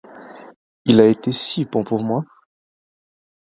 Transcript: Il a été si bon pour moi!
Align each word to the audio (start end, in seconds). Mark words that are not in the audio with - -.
Il 0.85 0.99
a 0.99 1.05
été 1.05 1.31
si 1.31 1.63
bon 1.63 1.83
pour 1.83 1.99
moi! 2.03 2.25